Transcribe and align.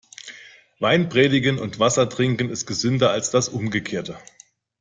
Wein 0.79 1.09
predigen 1.09 1.59
und 1.59 1.77
Wasser 1.77 2.09
trinken 2.09 2.49
ist 2.49 2.65
gesünder 2.65 3.11
als 3.11 3.29
das 3.29 3.49
Umgekehrte. 3.49 4.17